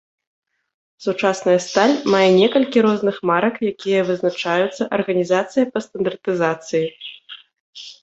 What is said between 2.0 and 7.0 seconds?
мае некалькі розных марак, якія вызначаюцца арганізацыяй па стандартызацыі.